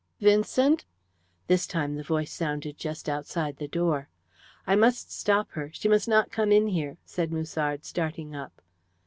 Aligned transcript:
"Vincent!" 0.19 0.83
This 1.45 1.67
time 1.67 1.93
the 1.93 2.01
voice 2.01 2.31
sounded 2.33 2.79
just 2.79 3.07
outside 3.07 3.57
the 3.57 3.67
door. 3.67 4.09
"I 4.65 4.75
must 4.75 5.11
stop 5.11 5.51
her 5.51 5.69
she 5.75 5.87
must 5.87 6.07
not 6.07 6.31
come 6.31 6.51
in 6.51 6.69
here," 6.69 6.97
said 7.05 7.31
Musard, 7.31 7.85
starting 7.85 8.35
up. 8.35 8.63